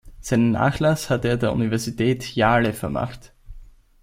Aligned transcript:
Seinen 0.19 0.49
Nachlass 0.53 1.11
hat 1.11 1.25
er 1.25 1.37
der 1.37 1.53
Universität 1.53 2.33
Yale 2.35 2.73
vermacht. 2.73 3.33